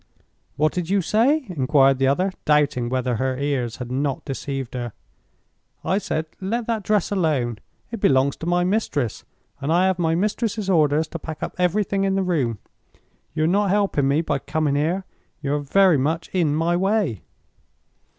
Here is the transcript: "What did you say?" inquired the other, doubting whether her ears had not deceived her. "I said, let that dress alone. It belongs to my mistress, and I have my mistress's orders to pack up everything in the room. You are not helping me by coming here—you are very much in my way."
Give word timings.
"What 0.55 0.73
did 0.73 0.89
you 0.89 0.99
say?" 1.03 1.45
inquired 1.47 1.99
the 1.99 2.07
other, 2.07 2.33
doubting 2.43 2.89
whether 2.89 3.17
her 3.17 3.37
ears 3.37 3.75
had 3.75 3.91
not 3.91 4.25
deceived 4.25 4.73
her. 4.73 4.93
"I 5.85 5.99
said, 5.99 6.25
let 6.39 6.65
that 6.65 6.81
dress 6.81 7.11
alone. 7.11 7.59
It 7.91 7.99
belongs 7.99 8.35
to 8.37 8.47
my 8.47 8.63
mistress, 8.63 9.23
and 9.61 9.71
I 9.71 9.85
have 9.85 9.99
my 9.99 10.15
mistress's 10.15 10.71
orders 10.71 11.07
to 11.09 11.19
pack 11.19 11.43
up 11.43 11.53
everything 11.59 12.03
in 12.03 12.15
the 12.15 12.23
room. 12.23 12.57
You 13.35 13.43
are 13.43 13.53
not 13.53 13.69
helping 13.69 14.07
me 14.07 14.21
by 14.21 14.39
coming 14.39 14.73
here—you 14.73 15.53
are 15.53 15.59
very 15.59 15.99
much 15.99 16.29
in 16.33 16.55
my 16.55 16.75
way." 16.75 17.21